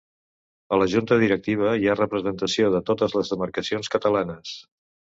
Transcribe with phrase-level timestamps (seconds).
[0.77, 4.61] A la Junta Directiva hi ha representació de totes les demarcacions catalanes.